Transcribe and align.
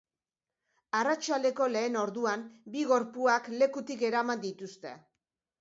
Arratsaldeko 0.99 1.67
lehen 1.75 1.99
orduan, 2.05 2.47
bi 2.77 2.87
gorpuak 2.93 3.53
lekutik 3.61 4.05
eraman 4.11 4.43
dituzte. 4.51 4.97